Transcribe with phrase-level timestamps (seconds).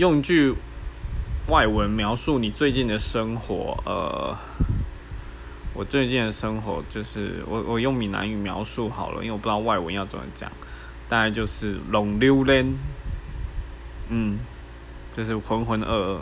[0.00, 0.54] 用一句
[1.48, 4.34] 外文描述你最近的生活，呃，
[5.74, 10.50] 我最近的生活就是我我用闽南语描述好了，因为我不知道外文要怎么讲，
[11.06, 12.74] 大概就是龙溜连，
[14.08, 14.38] 嗯，
[15.12, 16.18] 就是浑浑噩噩。